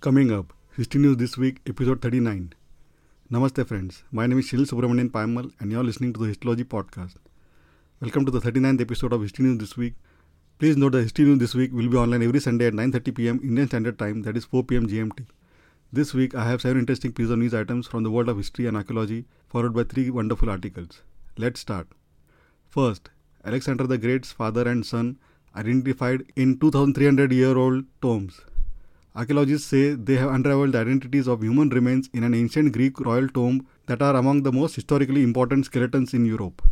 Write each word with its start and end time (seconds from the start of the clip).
Coming 0.00 0.32
up, 0.32 0.54
History 0.78 0.98
News 0.98 1.18
This 1.18 1.36
Week, 1.36 1.60
episode 1.66 2.00
39. 2.00 2.54
Namaste, 3.30 3.66
friends. 3.68 4.02
My 4.10 4.26
name 4.26 4.38
is 4.38 4.46
Shil 4.46 4.64
Subramanian 4.64 5.10
Paimal, 5.10 5.52
and 5.60 5.70
you're 5.70 5.84
listening 5.84 6.14
to 6.14 6.20
the 6.20 6.32
Historylogy 6.32 6.64
Podcast. 6.64 7.16
Welcome 8.00 8.24
to 8.24 8.30
the 8.30 8.40
39th 8.40 8.80
episode 8.80 9.12
of 9.12 9.20
History 9.20 9.44
News 9.44 9.58
This 9.58 9.76
Week. 9.76 9.92
Please 10.58 10.78
note 10.78 10.92
that 10.92 11.02
History 11.02 11.26
News 11.26 11.40
This 11.40 11.54
Week 11.54 11.70
will 11.74 11.90
be 11.90 11.98
online 11.98 12.22
every 12.22 12.40
Sunday 12.40 12.68
at 12.68 12.72
9.30 12.72 13.14
pm 13.14 13.40
Indian 13.42 13.68
Standard 13.68 13.98
Time, 13.98 14.22
that 14.22 14.38
is 14.38 14.46
4 14.46 14.64
pm 14.64 14.86
GMT. 14.86 15.26
This 15.92 16.14
week, 16.14 16.34
I 16.34 16.48
have 16.48 16.62
seven 16.62 16.78
interesting 16.78 17.12
pieces 17.12 17.32
of 17.32 17.38
news 17.38 17.52
items 17.52 17.86
from 17.86 18.02
the 18.02 18.10
world 18.10 18.30
of 18.30 18.38
history 18.38 18.66
and 18.68 18.78
archaeology, 18.78 19.26
followed 19.50 19.74
by 19.74 19.84
three 19.84 20.08
wonderful 20.08 20.48
articles. 20.48 21.02
Let's 21.36 21.60
start. 21.60 21.88
First, 22.66 23.10
Alexander 23.44 23.86
the 23.86 23.98
Great's 23.98 24.32
father 24.32 24.66
and 24.66 24.86
son 24.86 25.18
identified 25.54 26.24
in 26.36 26.58
2300 26.58 27.32
year 27.32 27.58
old 27.58 27.84
tombs. 28.00 28.40
Archaeologists 29.14 29.66
say 29.66 29.94
they 29.94 30.16
have 30.16 30.30
unraveled 30.30 30.72
the 30.72 30.78
identities 30.78 31.26
of 31.26 31.42
human 31.42 31.68
remains 31.70 32.08
in 32.12 32.22
an 32.22 32.32
ancient 32.32 32.72
Greek 32.72 33.00
royal 33.00 33.26
tomb 33.28 33.66
that 33.86 34.02
are 34.02 34.14
among 34.14 34.44
the 34.44 34.52
most 34.52 34.76
historically 34.76 35.24
important 35.24 35.64
skeletons 35.64 36.14
in 36.14 36.24
Europe. 36.24 36.62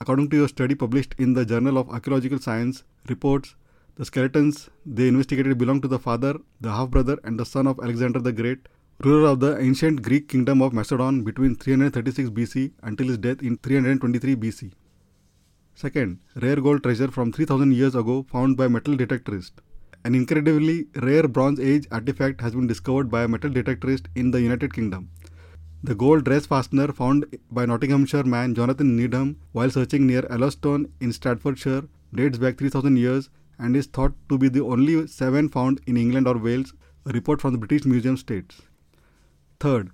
According 0.00 0.30
to 0.30 0.44
a 0.44 0.48
study 0.48 0.74
published 0.74 1.14
in 1.18 1.34
the 1.34 1.44
Journal 1.44 1.76
of 1.76 1.90
Archaeological 1.90 2.38
Science, 2.38 2.82
reports 3.10 3.56
the 3.96 4.06
skeletons 4.06 4.70
they 4.86 5.08
investigated 5.08 5.58
belong 5.58 5.82
to 5.82 5.88
the 5.88 5.98
father, 5.98 6.38
the 6.62 6.72
half 6.72 6.88
brother, 6.88 7.18
and 7.24 7.38
the 7.38 7.44
son 7.44 7.66
of 7.66 7.78
Alexander 7.78 8.20
the 8.20 8.32
Great, 8.32 8.68
ruler 9.04 9.28
of 9.28 9.40
the 9.40 9.60
ancient 9.60 10.00
Greek 10.00 10.28
kingdom 10.28 10.62
of 10.62 10.72
Macedon 10.72 11.22
between 11.24 11.56
336 11.56 12.30
BC 12.30 12.72
until 12.82 13.08
his 13.08 13.18
death 13.18 13.42
in 13.42 13.58
323 13.58 14.36
BC. 14.36 14.72
Second, 15.74 16.20
rare 16.36 16.56
gold 16.56 16.82
treasure 16.82 17.08
from 17.08 17.32
3000 17.32 17.72
years 17.72 17.94
ago 17.94 18.24
found 18.30 18.56
by 18.56 18.66
metal 18.66 18.94
detectorist. 18.94 19.52
An 20.04 20.16
incredibly 20.16 20.86
rare 20.96 21.28
Bronze 21.28 21.60
Age 21.60 21.86
artifact 21.92 22.40
has 22.40 22.56
been 22.56 22.66
discovered 22.66 23.08
by 23.08 23.22
a 23.22 23.28
metal 23.28 23.50
detectorist 23.50 24.06
in 24.16 24.32
the 24.32 24.40
United 24.40 24.74
Kingdom. 24.74 25.10
The 25.84 25.94
gold 25.94 26.24
dress 26.24 26.44
fastener 26.44 26.88
found 26.92 27.24
by 27.52 27.66
Nottinghamshire 27.66 28.24
man 28.24 28.54
Jonathan 28.56 28.96
Needham 28.96 29.36
while 29.52 29.70
searching 29.70 30.08
near 30.08 30.22
Ellastone 30.22 30.90
in 31.00 31.12
Staffordshire 31.12 31.84
dates 32.12 32.38
back 32.38 32.58
3000 32.58 32.96
years 32.96 33.30
and 33.60 33.76
is 33.76 33.86
thought 33.86 34.12
to 34.28 34.38
be 34.38 34.48
the 34.48 34.64
only 34.64 35.06
seven 35.06 35.48
found 35.48 35.80
in 35.86 35.96
England 35.96 36.26
or 36.26 36.36
Wales, 36.36 36.74
a 37.06 37.12
report 37.12 37.40
from 37.40 37.52
the 37.52 37.58
British 37.58 37.84
Museum 37.84 38.16
states. 38.16 38.60
Third, 39.60 39.90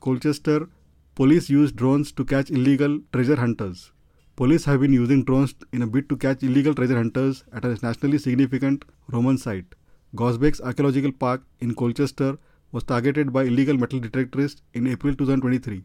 Colchester 0.00 0.68
police 1.14 1.48
used 1.48 1.76
drones 1.76 2.10
to 2.12 2.24
catch 2.24 2.50
illegal 2.50 2.98
treasure 3.12 3.36
hunters. 3.36 3.92
Police 4.34 4.64
have 4.64 4.80
been 4.80 4.94
using 4.94 5.24
drones 5.24 5.54
in 5.72 5.82
a 5.82 5.86
bid 5.86 6.08
to 6.08 6.16
catch 6.16 6.42
illegal 6.42 6.74
treasure 6.74 6.96
hunters 6.96 7.44
at 7.52 7.66
a 7.66 7.78
nationally 7.82 8.16
significant 8.16 8.86
Roman 9.10 9.36
site. 9.36 9.74
Gosbecks 10.16 10.58
Archaeological 10.62 11.12
Park 11.12 11.42
in 11.60 11.74
Colchester 11.74 12.38
was 12.72 12.82
targeted 12.82 13.30
by 13.30 13.42
illegal 13.44 13.76
metal 13.76 14.00
detectorists 14.00 14.62
in 14.72 14.86
April 14.86 15.14
2023. 15.14 15.82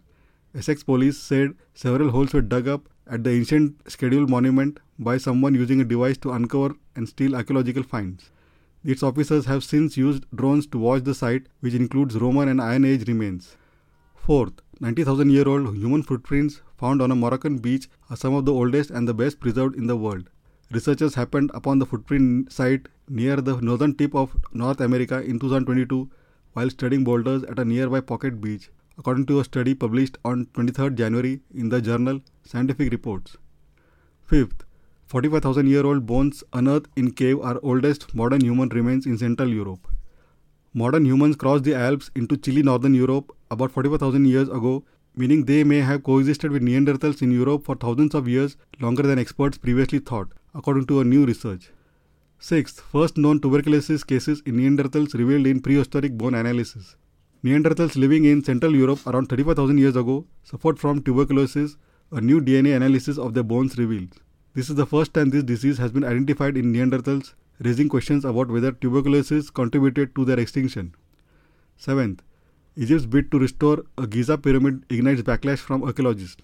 Essex 0.56 0.81
police 0.81 1.18
said 1.18 1.56
several 1.73 2.09
holes 2.09 2.31
were 2.34 2.42
dug 2.42 2.70
up 2.70 2.88
at 3.06 3.25
the 3.25 3.31
ancient 3.31 3.75
scheduled 3.92 4.30
monument 4.30 4.80
by 4.98 5.18
someone 5.18 5.53
using 5.53 5.81
a 5.81 5.86
device 5.86 6.18
to 6.18 6.31
uncover 6.31 6.73
and 6.95 7.09
steal 7.09 7.36
archaeological 7.36 7.84
finds. 7.84 8.31
Its 8.81 9.03
officers 9.03 9.45
have 9.45 9.62
since 9.62 9.98
used 9.98 10.23
drones 10.34 10.66
to 10.68 10.78
watch 10.78 11.03
the 11.03 11.14
site, 11.14 11.48
which 11.59 11.73
includes 11.73 12.16
Roman 12.16 12.48
and 12.48 12.62
Iron 12.62 12.86
Age 12.86 13.09
remains. 13.09 13.58
Fourth, 14.28 14.56
90,000 14.81 15.30
year 15.30 15.47
old 15.47 15.78
human 15.78 16.03
footprints 16.03 16.59
found 16.78 17.02
on 17.02 17.11
a 17.11 17.16
Moroccan 17.16 17.59
beach 17.59 17.88
are 18.09 18.17
some 18.17 18.34
of 18.34 18.44
the 18.44 18.52
oldest 18.52 18.89
and 18.89 19.08
the 19.08 19.14
best 19.14 19.39
preserved 19.39 19.78
in 19.78 19.88
the 19.88 19.95
world. 19.95 20.30
Researchers 20.69 21.16
happened 21.16 21.50
upon 21.53 21.80
the 21.80 21.86
footprint 21.86 22.52
site 22.52 22.89
near 23.08 23.38
the 23.38 23.56
northern 23.61 23.95
tip 23.95 24.14
of 24.14 24.36
North 24.52 24.81
America 24.81 25.22
in 25.22 25.39
2022 25.39 26.09
while 26.52 26.69
studying 26.69 27.06
boulders 27.06 27.44
at 27.44 27.58
a 27.58 27.64
nearby 27.64 28.02
pocket 28.02 28.42
beach, 28.42 28.69
according 28.97 29.28
to 29.28 29.39
a 29.39 29.45
study 29.45 29.73
published 29.73 30.17
on 30.25 30.45
23 30.56 30.89
January 30.89 31.39
in 31.56 31.69
the 31.69 31.81
journal 31.81 32.19
Scientific 32.44 32.91
Reports. 32.91 33.38
Fifth, 34.25 34.66
45,000 35.06 35.68
year 35.68 35.85
old 35.85 36.06
bones 36.06 36.44
unearthed 36.52 36.90
in 36.97 37.12
cave 37.12 37.40
are 37.40 37.62
oldest 37.63 38.13
modern 38.13 38.41
human 38.41 38.68
remains 38.68 39.06
in 39.06 39.18
Central 39.18 39.47
Europe. 39.47 39.88
Modern 40.73 41.06
humans 41.06 41.38
crossed 41.38 41.63
the 41.63 41.75
Alps 41.75 42.12
into 42.13 42.35
chilly 42.35 42.62
northern 42.62 42.94
Europe 42.94 43.31
about 43.52 43.72
45,000 43.72 44.25
years 44.25 44.50
ago, 44.50 44.84
meaning 45.16 45.46
they 45.46 45.63
may 45.63 45.80
have 45.80 46.03
coexisted 46.03 46.52
with 46.52 46.62
Neanderthals 46.62 47.22
in 47.22 47.31
Europe 47.31 47.66
for 47.66 47.75
thousands 47.75 48.13
of 48.13 48.28
years 48.28 48.58
longer 48.80 49.03
than 49.03 49.19
experts 49.19 49.58
previously 49.58 50.00
thought, 50.00 50.28
according 50.53 50.85
to 50.88 51.00
a 51.00 51.03
new 51.03 51.25
research. 51.25 51.72
Sixth, 52.40 52.80
first 52.81 53.18
known 53.18 53.40
tuberculosis 53.41 54.03
cases 54.03 54.44
in 54.46 54.58
Neanderthals 54.58 55.16
revealed 55.16 55.47
in 55.47 55.59
prehistoric 55.59 56.18
bone 56.18 56.35
analysis. 56.35 56.96
Neanderthals 57.44 57.96
living 57.96 58.25
in 58.25 58.44
Central 58.44 58.75
Europe 58.75 59.06
around 59.08 59.28
35,000 59.28 59.78
years 59.78 59.96
ago 59.96 60.25
suffered 60.44 60.79
from 60.79 61.02
tuberculosis, 61.02 61.78
a 62.12 62.22
new 62.22 62.40
DNA 62.40 62.75
analysis 62.75 63.18
of 63.18 63.34
their 63.34 63.44
bones 63.44 63.78
reveals. 63.78 64.12
This 64.53 64.69
is 64.69 64.75
the 64.75 64.85
first 64.85 65.14
time 65.14 65.29
this 65.29 65.44
disease 65.44 65.78
has 65.78 65.91
been 65.91 66.03
identified 66.03 66.58
in 66.58 66.74
Neanderthals, 66.74 67.34
raising 67.59 67.90
questions 67.90 68.24
about 68.24 68.50
whether 68.50 68.72
tuberculosis 68.72 69.50
contributed 69.50 70.16
to 70.16 70.25
their 70.25 70.40
extinction. 70.40 70.94
Seventh, 71.75 72.22
Egypt's 72.80 73.08
bid 73.08 73.32
to 73.32 73.40
restore 73.40 73.84
a 73.98 74.06
Giza 74.06 74.38
pyramid 74.38 74.86
ignites 74.92 75.24
backlash 75.24 75.58
from 75.58 75.84
archaeologists. 75.84 76.44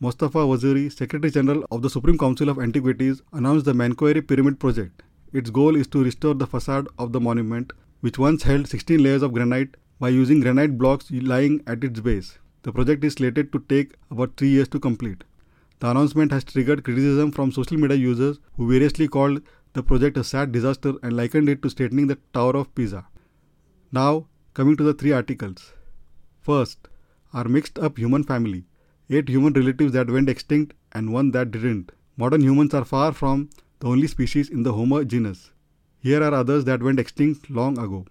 Mustafa 0.00 0.38
Waziri, 0.38 0.90
Secretary 0.90 1.30
General 1.30 1.64
of 1.70 1.82
the 1.82 1.88
Supreme 1.88 2.18
Council 2.18 2.48
of 2.48 2.58
Antiquities, 2.58 3.22
announced 3.32 3.64
the 3.64 3.72
Menkaure 3.72 4.26
Pyramid 4.26 4.58
project. 4.58 5.04
Its 5.32 5.50
goal 5.50 5.76
is 5.76 5.86
to 5.86 6.02
restore 6.02 6.34
the 6.34 6.48
facade 6.48 6.88
of 6.98 7.12
the 7.12 7.20
monument, 7.20 7.72
which 8.00 8.18
once 8.18 8.42
held 8.42 8.66
16 8.66 9.00
layers 9.00 9.22
of 9.22 9.32
granite, 9.32 9.76
by 10.00 10.08
using 10.08 10.40
granite 10.40 10.76
blocks 10.76 11.12
lying 11.12 11.62
at 11.68 11.84
its 11.84 12.00
base. 12.00 12.38
The 12.64 12.72
project 12.72 13.04
is 13.04 13.12
slated 13.12 13.52
to 13.52 13.60
take 13.68 13.94
about 14.10 14.36
three 14.36 14.48
years 14.48 14.66
to 14.70 14.80
complete. 14.80 15.22
The 15.78 15.90
announcement 15.90 16.32
has 16.32 16.42
triggered 16.42 16.82
criticism 16.82 17.30
from 17.30 17.52
social 17.52 17.76
media 17.76 17.96
users 17.96 18.40
who 18.56 18.68
variously 18.68 19.06
called 19.06 19.40
the 19.74 19.84
project 19.84 20.16
a 20.16 20.24
sad 20.24 20.50
disaster 20.50 20.94
and 21.04 21.16
likened 21.16 21.48
it 21.48 21.62
to 21.62 21.70
straightening 21.70 22.08
the 22.08 22.18
Tower 22.34 22.56
of 22.56 22.74
Pisa. 22.74 23.06
Now, 23.92 24.26
coming 24.54 24.76
to 24.76 24.84
the 24.84 24.94
three 24.94 25.12
articles. 25.12 25.72
First, 26.40 26.88
our 27.32 27.44
mixed 27.44 27.78
up 27.78 27.98
human 27.98 28.22
family. 28.22 28.64
Eight 29.08 29.28
human 29.28 29.52
relatives 29.54 29.92
that 29.92 30.10
went 30.10 30.28
extinct 30.28 30.74
and 30.92 31.12
one 31.12 31.30
that 31.32 31.50
didn't. 31.50 31.92
Modern 32.16 32.42
humans 32.42 32.74
are 32.74 32.84
far 32.84 33.12
from 33.12 33.48
the 33.80 33.88
only 33.88 34.06
species 34.06 34.50
in 34.50 34.62
the 34.62 34.72
Homo 34.72 35.04
genus. 35.04 35.52
Here 36.00 36.22
are 36.22 36.34
others 36.34 36.64
that 36.64 36.82
went 36.82 37.00
extinct 37.00 37.48
long 37.50 37.78
ago. 37.78 38.06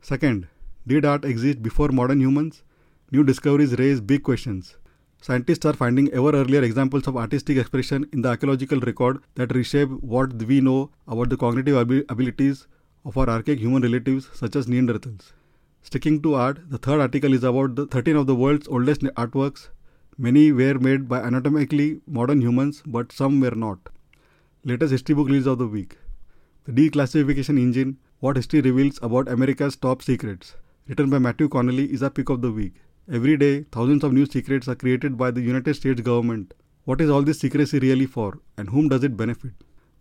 Second, 0.00 0.46
did 0.86 1.04
art 1.04 1.24
exist 1.24 1.62
before 1.62 1.88
modern 1.88 2.20
humans? 2.20 2.62
New 3.10 3.24
discoveries 3.24 3.78
raise 3.78 4.00
big 4.00 4.22
questions. 4.22 4.76
Scientists 5.20 5.64
are 5.64 5.72
finding 5.72 6.10
ever 6.12 6.32
earlier 6.32 6.62
examples 6.62 7.06
of 7.06 7.16
artistic 7.16 7.56
expression 7.56 8.06
in 8.12 8.22
the 8.22 8.28
archaeological 8.28 8.78
record 8.80 9.22
that 9.36 9.54
reshape 9.54 9.88
what 10.02 10.32
we 10.42 10.60
know 10.60 10.90
about 11.08 11.30
the 11.30 11.36
cognitive 11.36 11.76
ab- 11.76 12.04
abilities 12.08 12.66
of 13.04 13.16
our 13.16 13.28
archaic 13.28 13.58
human 13.58 13.82
relatives 13.82 14.28
such 14.34 14.54
as 14.54 14.66
Neanderthals. 14.66 15.32
Sticking 15.84 16.22
to 16.22 16.32
art, 16.34 16.70
the 16.70 16.78
third 16.78 17.00
article 17.02 17.34
is 17.34 17.44
about 17.44 17.76
the 17.76 17.86
13 17.86 18.16
of 18.16 18.26
the 18.26 18.34
world's 18.34 18.66
oldest 18.68 19.02
artworks. 19.02 19.68
Many 20.16 20.50
were 20.50 20.78
made 20.78 21.08
by 21.10 21.20
anatomically 21.20 22.00
modern 22.06 22.40
humans, 22.40 22.82
but 22.86 23.12
some 23.12 23.38
were 23.38 23.54
not. 23.54 23.90
Latest 24.64 24.92
history 24.92 25.14
book 25.14 25.28
release 25.28 25.44
of 25.44 25.58
the 25.58 25.66
week. 25.66 25.98
The 26.64 26.72
Declassification 26.72 27.58
Engine 27.58 27.98
What 28.20 28.36
History 28.36 28.62
Reveals 28.62 28.98
About 29.02 29.28
America's 29.28 29.76
Top 29.76 30.00
Secrets, 30.00 30.54
written 30.88 31.10
by 31.10 31.18
Matthew 31.18 31.50
Connelly, 31.50 31.92
is 31.92 32.00
a 32.00 32.08
pick 32.08 32.30
of 32.30 32.40
the 32.40 32.50
week. 32.50 32.76
Every 33.12 33.36
day, 33.36 33.66
thousands 33.70 34.04
of 34.04 34.14
new 34.14 34.24
secrets 34.24 34.66
are 34.68 34.74
created 34.74 35.18
by 35.18 35.32
the 35.32 35.42
United 35.42 35.74
States 35.74 36.00
government. 36.00 36.54
What 36.84 37.02
is 37.02 37.10
all 37.10 37.20
this 37.20 37.40
secrecy 37.40 37.78
really 37.78 38.06
for, 38.06 38.38
and 38.56 38.70
whom 38.70 38.88
does 38.88 39.04
it 39.04 39.18
benefit? 39.18 39.52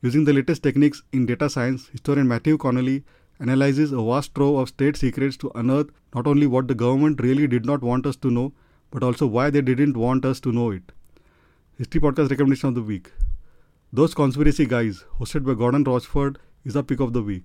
Using 0.01 0.23
the 0.23 0.31
latest 0.31 0.63
techniques 0.63 1.03
in 1.11 1.25
data 1.25 1.49
science, 1.49 1.89
historian 1.89 2.29
Matthew 2.29 2.57
Connelly 2.57 3.03
analyzes 3.43 3.91
a 3.91 4.01
vast 4.09 4.33
trove 4.35 4.59
of 4.59 4.69
state 4.69 4.97
secrets 5.03 5.37
to 5.43 5.51
unearth 5.61 5.91
not 6.15 6.27
only 6.33 6.47
what 6.47 6.67
the 6.67 6.79
government 6.83 7.21
really 7.27 7.47
did 7.53 7.65
not 7.65 7.81
want 7.91 8.05
us 8.11 8.15
to 8.25 8.31
know, 8.31 8.53
but 8.91 9.03
also 9.03 9.27
why 9.27 9.49
they 9.49 9.61
didn't 9.61 9.97
want 9.97 10.25
us 10.25 10.39
to 10.39 10.51
know 10.51 10.71
it. 10.71 10.91
History 11.77 12.01
Podcast 12.01 12.29
recommendation 12.29 12.69
of 12.69 12.75
the 12.75 12.81
week. 12.81 13.11
Those 13.91 14.13
Conspiracy 14.13 14.65
Guys, 14.65 15.03
hosted 15.19 15.45
by 15.45 15.55
Gordon 15.55 15.83
Rochford, 15.83 16.39
is 16.63 16.75
a 16.75 16.83
pick 16.83 16.99
of 16.99 17.13
the 17.13 17.21
week. 17.21 17.43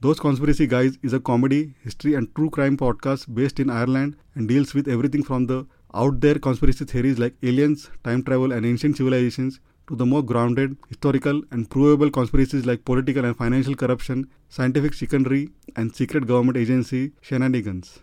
Those 0.00 0.20
Conspiracy 0.20 0.66
Guys 0.66 0.98
is 1.02 1.12
a 1.12 1.20
comedy, 1.20 1.74
history, 1.82 2.14
and 2.14 2.34
true 2.34 2.50
crime 2.50 2.76
podcast 2.76 3.34
based 3.34 3.60
in 3.60 3.70
Ireland 3.70 4.16
and 4.34 4.48
deals 4.48 4.74
with 4.74 4.88
everything 4.88 5.22
from 5.22 5.46
the 5.46 5.66
out 5.94 6.20
there 6.20 6.38
conspiracy 6.38 6.84
theories 6.84 7.18
like 7.18 7.34
aliens, 7.42 7.90
time 8.02 8.22
travel, 8.22 8.52
and 8.52 8.64
ancient 8.64 8.96
civilizations 8.96 9.60
to 9.88 9.96
the 9.96 10.06
more 10.06 10.22
grounded, 10.22 10.76
historical, 10.88 11.42
and 11.50 11.68
provable 11.68 12.10
conspiracies 12.10 12.66
like 12.66 12.84
political 12.84 13.24
and 13.24 13.36
financial 13.36 13.74
corruption, 13.74 14.28
scientific 14.48 14.94
chicanery, 14.94 15.50
and 15.76 15.94
secret 15.94 16.26
government 16.26 16.56
agency 16.56 17.12
shenanigans. 17.20 18.00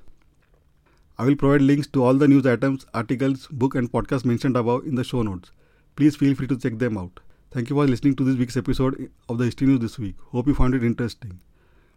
I 1.17 1.25
will 1.25 1.35
provide 1.35 1.61
links 1.61 1.87
to 1.87 2.03
all 2.03 2.13
the 2.13 2.27
news 2.27 2.45
items, 2.45 2.85
articles, 2.93 3.47
book, 3.47 3.75
and 3.75 3.91
podcast 3.91 4.25
mentioned 4.25 4.55
above 4.55 4.85
in 4.85 4.95
the 4.95 5.03
show 5.03 5.21
notes. 5.21 5.51
Please 5.95 6.15
feel 6.15 6.33
free 6.35 6.47
to 6.47 6.57
check 6.57 6.77
them 6.77 6.97
out. 6.97 7.19
Thank 7.51 7.69
you 7.69 7.75
for 7.75 7.87
listening 7.87 8.15
to 8.15 8.23
this 8.23 8.37
week's 8.37 8.55
episode 8.57 9.11
of 9.27 9.37
the 9.37 9.45
History 9.45 9.67
News 9.67 9.79
this 9.79 9.99
week. 9.99 10.15
Hope 10.31 10.47
you 10.47 10.53
found 10.53 10.75
it 10.75 10.83
interesting. 10.83 11.39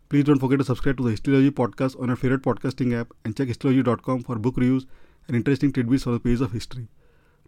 Please 0.08 0.24
don't 0.24 0.38
forget 0.38 0.58
to 0.58 0.64
subscribe 0.64 0.96
to 0.96 1.04
the 1.04 1.10
Historylogy 1.10 1.50
podcast 1.50 2.00
on 2.00 2.08
your 2.08 2.16
favorite 2.16 2.42
podcasting 2.42 2.98
app 2.98 3.12
and 3.24 3.36
check 3.36 3.48
historylogy.com 3.48 4.24
for 4.24 4.36
book 4.36 4.56
reviews 4.56 4.86
and 5.26 5.36
interesting 5.36 5.72
tidbits 5.72 6.06
on 6.06 6.14
the 6.14 6.20
pages 6.20 6.40
of 6.40 6.52
history. 6.52 6.88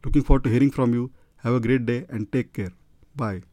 Looking 0.05 0.23
forward 0.23 0.45
to 0.45 0.51
hearing 0.51 0.71
from 0.71 0.95
you. 0.95 1.11
Have 1.45 1.55
a 1.55 1.61
great 1.61 1.87
day 1.87 2.07
and 2.09 2.33
take 2.33 2.53
care. 2.53 2.73
Bye. 3.15 3.45